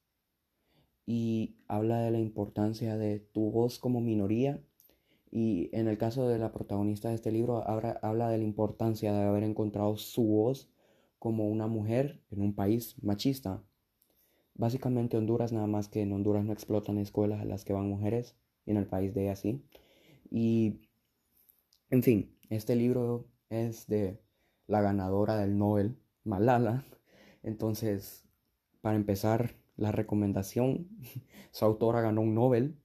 y 1.05 1.55
habla 1.67 2.01
de 2.01 2.11
la 2.11 2.19
importancia 2.19 2.97
de 2.97 3.19
tu 3.19 3.49
voz 3.51 3.79
como 3.79 4.01
minoría 4.01 4.61
y 5.31 5.69
en 5.73 5.87
el 5.87 5.97
caso 5.97 6.27
de 6.27 6.39
la 6.39 6.51
protagonista 6.51 7.09
de 7.09 7.15
este 7.15 7.31
libro, 7.31 7.63
habla, 7.67 8.29
de 8.29 8.37
la 8.37 8.43
importancia 8.43 9.13
de 9.13 9.23
haber 9.23 9.43
encontrado 9.43 9.95
su 9.97 10.23
voz 10.23 10.69
como 11.19 11.47
una 11.49 11.67
mujer 11.67 12.21
en 12.31 12.41
un 12.41 12.55
país 12.55 12.95
machista. 13.03 13.63
Básicamente 14.59 15.15
Honduras, 15.15 15.53
nada 15.53 15.67
más 15.67 15.87
que 15.87 16.01
en 16.01 16.11
Honduras 16.11 16.43
no 16.43 16.51
explotan 16.51 16.97
escuelas 16.97 17.39
a 17.39 17.45
las 17.45 17.63
que 17.63 17.71
van 17.71 17.87
mujeres, 17.87 18.35
y 18.65 18.71
en 18.71 18.77
el 18.77 18.87
país 18.87 19.13
de 19.13 19.23
ella 19.23 19.37
sí. 19.37 19.63
Y, 20.29 20.81
en 21.89 22.03
fin, 22.03 22.35
este 22.49 22.75
libro 22.75 23.25
es 23.49 23.87
de 23.87 24.19
la 24.67 24.81
ganadora 24.81 25.37
del 25.37 25.57
Nobel, 25.57 25.95
Malala. 26.25 26.83
Entonces, 27.41 28.25
para 28.81 28.97
empezar, 28.97 29.55
la 29.77 29.93
recomendación, 29.93 30.89
su 31.51 31.63
autora 31.63 32.01
ganó 32.01 32.19
un 32.19 32.35
Nobel 32.35 32.75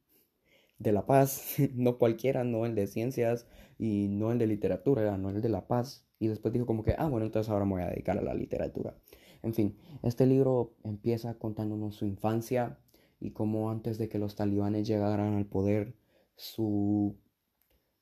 de 0.78 0.92
la 0.92 1.06
paz, 1.06 1.56
no 1.74 1.98
cualquiera, 1.98 2.44
no 2.44 2.66
el 2.66 2.76
de 2.76 2.86
ciencias 2.86 3.48
y 3.80 4.06
no 4.10 4.30
el 4.30 4.38
de 4.38 4.46
literatura, 4.46 5.18
no 5.18 5.30
el 5.30 5.42
de 5.42 5.48
la 5.48 5.66
paz. 5.66 6.06
Y 6.20 6.28
después 6.28 6.54
dijo 6.54 6.66
como 6.66 6.84
que, 6.84 6.94
ah, 6.96 7.08
bueno, 7.08 7.26
entonces 7.26 7.50
ahora 7.50 7.64
me 7.64 7.72
voy 7.72 7.82
a 7.82 7.90
dedicar 7.90 8.16
a 8.16 8.22
la 8.22 8.34
literatura. 8.34 8.96
En 9.44 9.52
fin, 9.52 9.76
este 10.02 10.24
libro 10.24 10.74
empieza 10.84 11.34
contándonos 11.38 11.96
su 11.96 12.06
infancia 12.06 12.78
y 13.20 13.32
cómo 13.32 13.70
antes 13.70 13.98
de 13.98 14.08
que 14.08 14.18
los 14.18 14.36
talibanes 14.36 14.88
llegaran 14.88 15.34
al 15.34 15.44
poder, 15.44 15.94
su, 16.34 17.18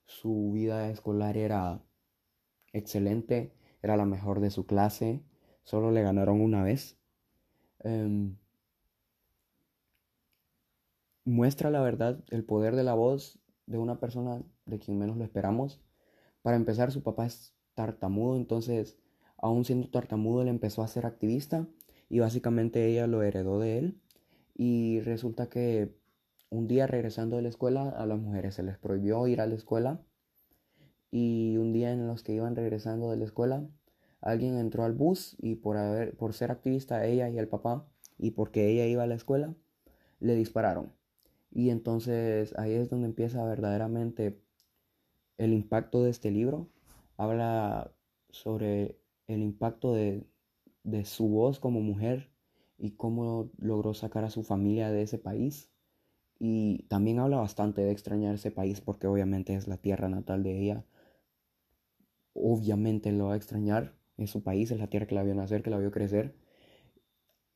su 0.04 0.52
vida 0.52 0.88
escolar 0.88 1.36
era 1.36 1.82
excelente, 2.72 3.52
era 3.82 3.96
la 3.96 4.04
mejor 4.06 4.38
de 4.38 4.50
su 4.50 4.66
clase, 4.66 5.24
solo 5.64 5.90
le 5.90 6.02
ganaron 6.02 6.40
una 6.40 6.62
vez. 6.62 6.96
Em, 7.80 8.36
muestra 11.24 11.70
la 11.70 11.80
verdad, 11.80 12.22
el 12.30 12.44
poder 12.44 12.76
de 12.76 12.84
la 12.84 12.94
voz 12.94 13.40
de 13.66 13.78
una 13.78 13.98
persona 13.98 14.44
de 14.66 14.78
quien 14.78 14.96
menos 14.96 15.16
lo 15.16 15.24
esperamos. 15.24 15.80
Para 16.42 16.56
empezar, 16.56 16.92
su 16.92 17.02
papá 17.02 17.26
es 17.26 17.52
tartamudo, 17.74 18.36
entonces, 18.36 18.96
aún 19.42 19.66
siendo 19.66 19.88
tartamudo, 19.88 20.40
él 20.40 20.48
empezó 20.48 20.82
a 20.82 20.88
ser 20.88 21.04
activista 21.04 21.66
y 22.08 22.20
básicamente 22.20 22.86
ella 22.86 23.06
lo 23.06 23.22
heredó 23.22 23.58
de 23.58 23.78
él. 23.78 24.00
Y 24.54 25.00
resulta 25.00 25.48
que 25.48 25.94
un 26.48 26.68
día 26.68 26.86
regresando 26.86 27.36
de 27.36 27.42
la 27.42 27.48
escuela, 27.48 27.90
a 27.90 28.06
las 28.06 28.18
mujeres 28.18 28.54
se 28.54 28.62
les 28.62 28.78
prohibió 28.78 29.26
ir 29.26 29.40
a 29.40 29.46
la 29.46 29.54
escuela. 29.54 30.00
Y 31.10 31.56
un 31.58 31.72
día 31.72 31.92
en 31.92 32.06
los 32.06 32.22
que 32.22 32.32
iban 32.32 32.56
regresando 32.56 33.10
de 33.10 33.16
la 33.18 33.24
escuela, 33.24 33.68
alguien 34.20 34.56
entró 34.56 34.84
al 34.84 34.94
bus 34.94 35.36
y 35.40 35.56
por, 35.56 35.76
haber, 35.76 36.16
por 36.16 36.32
ser 36.32 36.50
activista 36.50 37.04
ella 37.04 37.28
y 37.28 37.38
el 37.38 37.48
papá, 37.48 37.86
y 38.18 38.30
porque 38.30 38.70
ella 38.70 38.86
iba 38.86 39.02
a 39.02 39.06
la 39.06 39.16
escuela, 39.16 39.54
le 40.20 40.36
dispararon. 40.36 40.92
Y 41.50 41.70
entonces 41.70 42.54
ahí 42.56 42.72
es 42.72 42.88
donde 42.88 43.06
empieza 43.06 43.44
verdaderamente 43.44 44.40
el 45.36 45.52
impacto 45.52 46.02
de 46.04 46.10
este 46.10 46.30
libro. 46.30 46.70
Habla 47.16 47.92
sobre 48.30 49.01
el 49.32 49.42
impacto 49.42 49.94
de, 49.94 50.26
su 51.04 51.28
voz 51.28 51.60
como 51.60 51.80
mujer 51.80 52.30
y 52.78 52.92
cómo 52.92 53.50
logró 53.58 53.94
sacar 53.94 54.24
a 54.24 54.30
su 54.30 54.42
familia 54.42 54.90
de 54.90 55.02
ese 55.02 55.18
país. 55.18 55.70
Y 56.38 56.84
también 56.88 57.18
habla 57.20 57.38
bastante 57.38 57.82
de 57.82 57.92
extrañar 57.92 58.34
ese 58.34 58.50
país 58.50 58.80
porque 58.80 59.06
obviamente 59.06 59.54
es 59.54 59.68
la 59.68 59.76
tierra 59.76 60.08
natal 60.08 60.42
de 60.42 60.60
ella. 60.60 60.84
Obviamente 62.34 63.12
lo 63.12 63.26
va 63.26 63.34
a 63.34 63.36
extrañar, 63.36 63.94
es 64.16 64.30
su 64.30 64.42
país, 64.42 64.70
es 64.70 64.78
la 64.78 64.88
tierra 64.88 65.06
que 65.06 65.14
la 65.14 65.22
vio 65.22 65.34
nacer, 65.34 65.62
que 65.62 65.70
la 65.70 65.78
vio 65.78 65.90
crecer. 65.90 66.34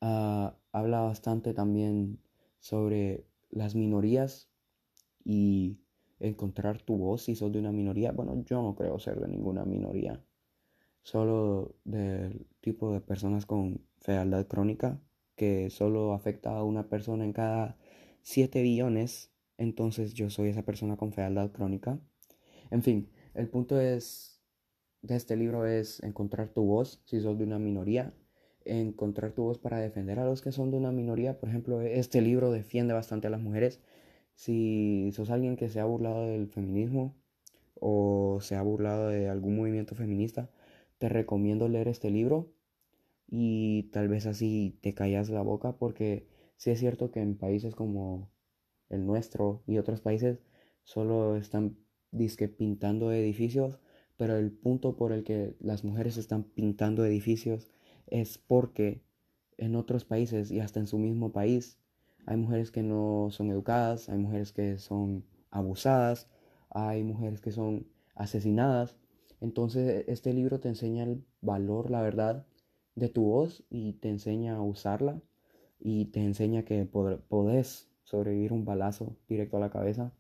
Ah, 0.01 0.57
habla 0.73 1.01
bastante 1.01 1.55
también 1.55 2.21
sobre 2.61 3.27
las 3.51 3.75
minorías 3.75 4.51
y 5.25 5.79
encontrar 6.21 6.83
tu 6.83 6.97
voz 6.97 7.23
si 7.25 7.35
sos 7.35 7.53
de 7.53 7.59
una 7.59 7.73
minoría. 7.73 8.13
Bueno, 8.13 8.43
yo 8.45 8.63
no 8.63 8.75
creo 8.75 8.99
ser 8.99 9.21
de 9.21 9.29
ninguna 9.29 9.65
minoría, 9.65 10.23
solo 11.07 11.77
del 11.85 12.49
tipo 12.61 12.93
de 12.93 13.01
personas 13.01 13.47
con 13.47 13.81
fealdad 14.01 14.49
crónica 14.49 15.01
que 15.37 15.71
solo 15.71 16.15
afecta 16.15 16.51
a 16.57 16.65
una 16.65 16.89
persona 16.89 17.25
en 17.25 17.33
cada 17.33 17.79
7 18.23 18.61
billones. 18.61 19.31
Entonces 19.57 20.15
yo 20.15 20.31
soy 20.31 20.49
esa 20.49 20.65
persona 20.65 20.97
con 20.97 21.13
fealdad 21.13 21.53
crónica. 21.53 22.01
En 22.73 22.83
fin, 22.83 23.09
el 23.35 23.49
punto 23.49 23.81
es 23.81 24.43
de 25.03 25.15
este 25.15 25.37
libro 25.37 25.65
es 25.65 26.03
encontrar 26.03 26.49
tu 26.49 26.65
voz 26.65 27.01
si 27.05 27.21
sos 27.21 27.39
de 27.39 27.45
una 27.45 27.61
minoría 27.61 28.13
encontrar 28.65 29.31
tu 29.31 29.45
voz 29.45 29.59
para 29.59 29.79
defender 29.79 30.19
a 30.19 30.25
los 30.25 30.43
que 30.43 30.51
son 30.51 30.73
de 30.73 30.77
una 30.77 30.91
minoría. 30.91 31.39
Por 31.39 31.49
ejemplo, 31.49 31.83
este 31.83 32.21
libro 32.21 32.51
defiende 32.51 32.95
bastante 32.95 33.29
a 33.29 33.31
las 33.31 33.41
mujeres. 33.41 33.81
Si 34.35 35.13
sos 35.13 35.31
alguien 35.31 35.55
que 35.55 35.69
se 35.69 35.79
ha 35.79 35.85
burlado 35.85 36.27
del 36.27 36.49
feminismo 36.49 37.17
o 37.75 38.39
se 38.41 38.57
ha 38.57 38.63
burlado 38.63 39.09
de 39.09 39.29
algún 39.29 39.57
movimiento 39.57 39.95
feminista, 39.95 40.51
te 40.99 41.09
recomiendo 41.09 41.69
leer 41.69 41.89
este 41.89 42.11
libro 42.11 42.53
y 43.29 43.85
tal 43.93 44.09
vez 44.09 44.27
así 44.27 44.79
te 44.83 44.95
callas 44.95 45.31
la 45.31 45.43
boca 45.43 45.77
porque 45.77 46.29
sí 46.57 46.71
es 46.71 46.79
cierto 46.79 47.11
que 47.11 47.21
en 47.21 47.37
países 47.37 47.75
como 47.75 48.31
el 48.89 49.05
nuestro 49.05 49.63
y 49.67 49.79
otros 49.79 50.01
países 50.01 50.43
solo 50.85 51.37
están 51.37 51.77
disque 52.13 52.49
pintando 52.49 53.13
edificios, 53.13 53.81
pero 54.17 54.37
el 54.37 54.53
punto 54.53 54.97
por 54.97 55.13
el 55.13 55.25
que 55.25 55.57
las 55.61 55.85
mujeres 55.85 56.17
están 56.17 56.45
pintando 56.45 57.05
edificios 57.05 57.69
es 58.07 58.39
porque 58.39 59.03
en 59.59 59.75
otros 59.75 60.05
países 60.05 60.51
y 60.51 60.61
hasta 60.61 60.81
en 60.81 60.87
su 60.87 60.99
mismo 60.99 61.33
país 61.33 61.79
hay 62.27 62.37
mujeres 62.37 62.71
que 62.71 62.83
no 62.83 63.29
son 63.31 63.51
educadas, 63.51 64.09
hay 64.09 64.19
mujeres 64.19 64.53
que 64.53 64.79
son 64.79 65.25
abusadas, 65.51 66.29
hay 66.71 67.03
mujeres 67.03 67.41
que 67.41 67.53
son 67.53 67.87
asesinadas 68.15 68.99
Entonces 69.41 70.05
este 70.09 70.33
libro 70.33 70.61
te 70.61 70.69
enseña 70.69 71.05
el 71.05 71.25
valor, 71.41 71.91
la 71.91 72.03
verdad, 72.03 72.47
de 72.95 73.09
tu 73.09 73.25
voz 73.25 73.65
y 73.71 73.95
te 73.95 74.09
enseña 74.09 74.57
a 74.57 74.63
usarla 74.63 75.21
y 75.79 76.07
te 76.07 76.21
enseña 76.21 76.65
que 76.65 76.85
podés 76.87 77.89
sobrevivir 78.05 78.53
un 78.53 78.65
balazo 78.65 79.17
directo 79.29 79.59
a 79.59 79.61
la 79.61 79.71
cabeza 79.71 80.13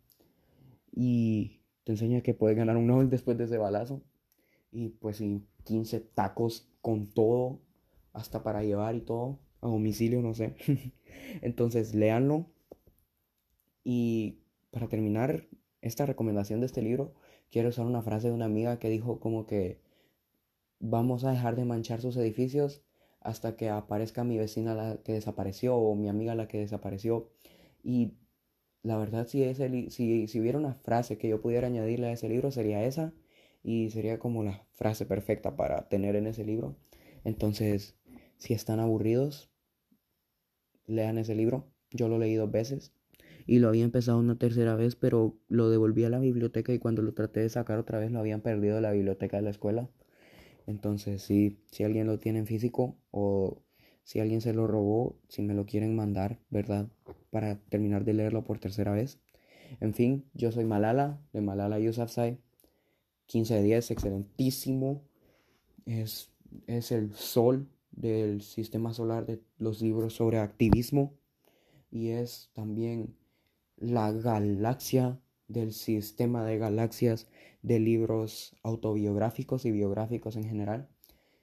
y 0.92 1.60
te 1.84 1.92
enseña 1.92 2.20
que 2.20 2.34
puedes 2.34 2.56
ganar 2.56 2.76
un 2.76 2.86
Nobel 2.86 3.10
después 3.10 3.38
de 3.38 3.44
ese 3.44 3.58
balazo 3.58 4.02
y 4.70 4.90
pues 4.90 5.18
sin 5.18 5.46
15 5.64 6.00
tacos 6.00 6.68
con 6.82 7.06
todo 7.06 7.60
hasta 8.12 8.42
para 8.42 8.62
llevar 8.62 8.94
y 8.94 9.00
todo 9.00 9.38
a 9.60 9.68
domicilio 9.68 10.20
no 10.20 10.34
sé. 10.34 10.54
Entonces 11.42 11.94
léanlo 11.94 12.46
y 13.84 14.40
para 14.70 14.88
terminar 14.88 15.46
esta 15.80 16.04
recomendación 16.04 16.60
de 16.60 16.66
este 16.66 16.82
libro 16.82 17.14
quiero 17.50 17.70
usar 17.70 17.86
una 17.86 18.02
frase 18.02 18.28
de 18.28 18.34
una 18.34 18.44
amiga 18.46 18.78
que 18.78 18.88
dijo 18.88 19.20
como 19.20 19.46
que 19.46 19.80
vamos 20.78 21.24
a 21.24 21.30
dejar 21.30 21.56
de 21.56 21.64
manchar 21.64 22.00
sus 22.00 22.16
edificios 22.16 22.82
hasta 23.20 23.56
que 23.56 23.68
aparezca 23.70 24.24
mi 24.24 24.38
vecina 24.38 24.74
la 24.74 24.98
que 25.02 25.12
desapareció 25.14 25.76
o 25.76 25.94
mi 25.96 26.08
amiga 26.08 26.34
la 26.34 26.48
que 26.48 26.58
desapareció. 26.58 27.30
Y 27.82 28.14
la 28.82 28.96
verdad, 28.98 29.26
si, 29.26 29.42
ese 29.42 29.90
si, 29.90 30.28
si 30.28 30.40
hubiera 30.40 30.58
una 30.58 30.74
frase 30.74 31.18
que 31.18 31.28
yo 31.28 31.40
pudiera 31.40 31.66
añadirle 31.66 32.06
a 32.06 32.12
ese 32.12 32.28
libro, 32.28 32.52
sería 32.52 32.84
esa. 32.84 33.12
Y 33.64 33.90
sería 33.90 34.20
como 34.20 34.44
la 34.44 34.64
frase 34.74 35.06
perfecta 35.06 35.56
para 35.56 35.88
tener 35.88 36.14
en 36.14 36.28
ese 36.28 36.44
libro. 36.44 36.76
Entonces, 37.24 37.96
si 38.38 38.54
están 38.54 38.78
aburridos, 38.78 39.50
lean 40.86 41.18
ese 41.18 41.34
libro. 41.34 41.66
Yo 41.90 42.06
lo 42.06 42.18
leí 42.18 42.34
dos 42.36 42.50
veces. 42.50 42.92
Y 43.46 43.60
lo 43.60 43.68
había 43.68 43.84
empezado 43.84 44.18
una 44.18 44.36
tercera 44.36 44.74
vez, 44.74 44.96
pero 44.96 45.38
lo 45.48 45.70
devolví 45.70 46.04
a 46.04 46.10
la 46.10 46.18
biblioteca 46.18 46.72
y 46.72 46.78
cuando 46.78 47.02
lo 47.02 47.14
traté 47.14 47.40
de 47.40 47.48
sacar 47.48 47.78
otra 47.78 47.98
vez 47.98 48.10
lo 48.10 48.18
habían 48.18 48.40
perdido 48.40 48.74
de 48.74 48.80
la 48.80 48.92
biblioteca 48.92 49.36
de 49.36 49.44
la 49.44 49.50
escuela. 49.50 49.88
Entonces, 50.66 51.22
si, 51.22 51.58
si 51.70 51.84
alguien 51.84 52.08
lo 52.08 52.18
tiene 52.18 52.40
en 52.40 52.46
físico 52.46 52.96
o 53.12 53.62
si 54.02 54.20
alguien 54.20 54.40
se 54.40 54.52
lo 54.52 54.66
robó, 54.66 55.18
si 55.28 55.42
me 55.42 55.54
lo 55.54 55.66
quieren 55.66 55.94
mandar, 55.94 56.40
¿verdad? 56.50 56.88
Para 57.30 57.60
terminar 57.68 58.04
de 58.04 58.14
leerlo 58.14 58.44
por 58.44 58.58
tercera 58.58 58.92
vez. 58.92 59.20
En 59.80 59.94
fin, 59.94 60.24
yo 60.34 60.52
soy 60.52 60.64
Malala, 60.64 61.20
de 61.32 61.40
Malala 61.40 61.78
Yousafzai. 61.78 62.38
15 63.26 63.54
de 63.54 63.62
10, 63.62 63.90
excelentísimo. 63.90 65.02
Es, 65.86 66.32
es 66.66 66.92
el 66.92 67.14
sol 67.14 67.68
del 67.90 68.42
sistema 68.42 68.92
solar 68.92 69.26
de 69.26 69.40
los 69.58 69.82
libros 69.82 70.14
sobre 70.14 70.38
activismo. 70.38 71.14
Y 71.90 72.10
es 72.10 72.50
también 72.54 73.16
la 73.76 74.12
galaxia 74.12 75.20
del 75.48 75.72
sistema 75.72 76.44
de 76.44 76.58
galaxias 76.58 77.28
de 77.62 77.78
libros 77.78 78.56
autobiográficos 78.62 79.64
y 79.64 79.70
biográficos 79.70 80.36
en 80.36 80.44
general. 80.44 80.88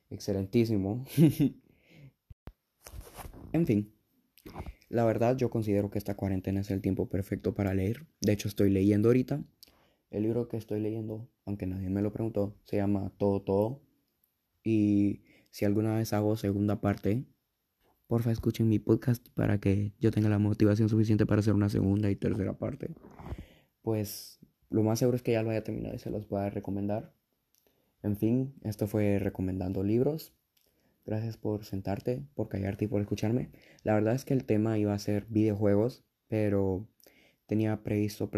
Excelentísimo. 0.10 1.06
en 3.54 3.66
fin, 3.66 3.94
la 4.90 5.06
verdad 5.06 5.38
yo 5.38 5.50
considero 5.50 5.90
que 5.90 5.98
esta 5.98 6.16
cuarentena 6.16 6.62
es 6.62 6.72
el 6.72 6.82
tiempo 6.82 7.10
perfecto 7.10 7.54
para 7.54 7.74
leer. 7.74 8.06
De 8.22 8.34
hecho 8.34 8.48
estoy 8.48 8.70
leyendo 8.70 9.10
ahorita. 9.10 9.44
El 10.12 10.24
libro 10.24 10.48
que 10.48 10.58
estoy 10.58 10.80
leyendo, 10.80 11.28
aunque 11.46 11.66
nadie 11.66 11.90
me 11.90 12.04
lo 12.04 12.14
preguntó, 12.14 12.56
se 12.66 12.78
llama 12.78 13.12
Todo 13.18 13.42
Todo. 13.42 13.82
Y 14.64 15.24
si 15.50 15.66
alguna 15.66 15.96
vez 15.96 16.14
hago 16.14 16.38
segunda 16.38 16.80
parte, 16.80 17.26
porfa 18.08 18.32
escuchen 18.32 18.70
mi 18.70 18.80
podcast 18.80 19.28
para 19.34 19.60
que 19.60 19.94
yo 20.00 20.12
tenga 20.12 20.30
la 20.30 20.40
motivación 20.40 20.90
suficiente 20.90 21.26
para 21.26 21.40
hacer 21.40 21.54
una 21.54 21.70
segunda 21.70 22.10
y 22.10 22.16
tercera 22.16 22.54
parte 22.54 22.94
pues 23.84 24.40
lo 24.74 24.82
más 24.82 24.98
seguro 24.98 25.16
es 25.16 25.22
que 25.22 25.34
ya 25.34 25.44
lo 25.44 25.52
haya 25.52 25.64
terminado 25.64 25.94
y 25.96 26.00
se 26.00 26.10
los 26.10 26.28
voy 26.28 26.42
a 26.42 26.50
recomendar. 26.50 27.14
En 28.02 28.18
fin, 28.18 28.56
esto 28.64 28.88
fue 28.88 29.20
recomendando 29.20 29.84
libros. 29.84 30.34
Gracias 31.06 31.38
por 31.38 31.64
sentarte, 31.66 32.24
por 32.34 32.50
callarte 32.50 32.86
y 32.86 32.88
por 32.88 33.02
escucharme. 33.02 33.52
La 33.84 33.94
verdad 33.94 34.16
es 34.16 34.26
que 34.26 34.34
el 34.34 34.46
tema 34.46 34.80
iba 34.80 34.94
a 34.94 35.00
ser 35.00 35.28
videojuegos, 35.30 36.04
pero 36.28 36.88
tenía 37.46 37.84
previsto, 37.84 38.32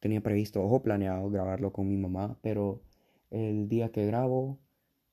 tenía 0.00 0.22
previsto 0.22 0.62
o 0.62 0.82
planeado 0.82 1.30
grabarlo 1.30 1.72
con 1.72 1.88
mi 1.88 1.96
mamá, 1.96 2.38
pero 2.42 2.82
el 3.30 3.68
día 3.68 3.92
que 3.92 4.06
grabo, 4.06 4.58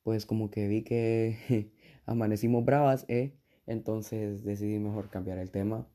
pues 0.03 0.25
como 0.25 0.49
que 0.49 0.67
vi 0.67 0.83
que 0.83 1.71
amanecimos 2.05 2.65
bravas, 2.65 3.05
¿eh? 3.09 3.33
Entonces 3.67 4.43
decidí 4.43 4.79
mejor 4.79 5.09
cambiar 5.09 5.37
el 5.37 5.51
tema 5.51 5.87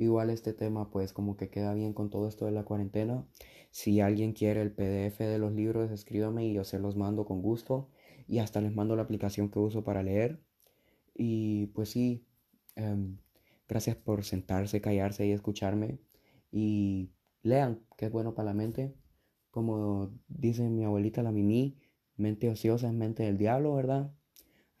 Igual 0.00 0.30
este 0.30 0.54
tema 0.54 0.90
pues 0.90 1.12
como 1.12 1.36
que 1.36 1.50
queda 1.50 1.74
bien 1.74 1.92
con 1.92 2.08
todo 2.08 2.26
esto 2.26 2.46
de 2.46 2.52
la 2.52 2.64
cuarentena. 2.64 3.26
Si 3.70 4.00
alguien 4.00 4.32
quiere 4.32 4.62
el 4.62 4.72
PDF 4.72 5.18
de 5.20 5.38
los 5.38 5.52
libros, 5.52 5.90
escríbame 5.90 6.46
y 6.46 6.54
yo 6.54 6.64
se 6.64 6.78
los 6.78 6.96
mando 6.96 7.26
con 7.26 7.42
gusto. 7.42 7.90
Y 8.26 8.38
hasta 8.38 8.62
les 8.62 8.74
mando 8.74 8.96
la 8.96 9.02
aplicación 9.02 9.50
que 9.50 9.58
uso 9.58 9.84
para 9.84 10.02
leer. 10.02 10.40
Y 11.14 11.66
pues 11.74 11.90
sí, 11.90 12.24
em, 12.76 13.18
gracias 13.68 13.96
por 13.96 14.24
sentarse, 14.24 14.80
callarse 14.80 15.26
y 15.26 15.32
escucharme. 15.32 15.98
Y 16.50 17.10
lean, 17.42 17.80
que 17.98 18.06
es 18.06 18.12
bueno 18.12 18.34
para 18.34 18.46
la 18.46 18.54
mente. 18.54 18.94
Como 19.50 20.12
dice 20.28 20.70
mi 20.70 20.84
abuelita 20.84 21.22
la 21.22 21.32
Mimi, 21.32 21.76
mente 22.16 22.48
ociosa 22.48 22.88
es 22.88 22.94
mente 22.94 23.24
del 23.24 23.36
diablo, 23.38 23.74
¿verdad? 23.74 24.14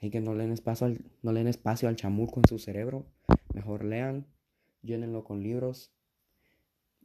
Así 0.00 0.10
que 0.10 0.20
no 0.20 0.34
leen 0.34 0.50
espacio 0.50 0.86
al, 0.86 1.04
no 1.22 1.32
leen 1.32 1.46
espacio 1.46 1.86
al 1.86 1.96
chamurco 1.96 2.40
en 2.40 2.48
su 2.48 2.58
cerebro. 2.58 3.06
Mejor 3.52 3.84
lean 3.84 4.26
llénenlo 4.82 5.24
con 5.24 5.42
libros 5.42 5.92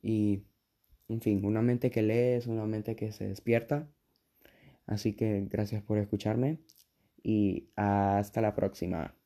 y, 0.01 0.43
en 1.09 1.19
fin, 1.19 1.43
una 1.43 1.61
mente 1.61 1.91
que 1.91 2.01
lee 2.01 2.37
es 2.37 2.47
una 2.47 2.65
mente 2.65 2.95
que 2.95 3.11
se 3.11 3.27
despierta. 3.27 3.89
Así 4.85 5.13
que 5.13 5.45
gracias 5.49 5.83
por 5.83 5.97
escucharme 5.97 6.59
y 7.21 7.69
hasta 7.75 8.39
la 8.39 8.55
próxima. 8.55 9.15